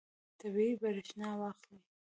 [0.39, 1.79] طبیعي برېښنا واخلئ.